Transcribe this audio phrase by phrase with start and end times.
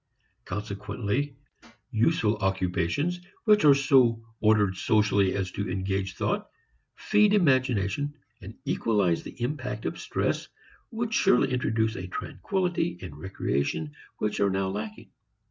[0.45, 1.35] Consequently
[1.91, 6.49] useful occupations which are so ordered socially as to engage thought,
[6.95, 10.47] feed imagination and equalize the impact of stress
[10.89, 15.11] would surely introduce a tranquillity and recreation which are now lacking.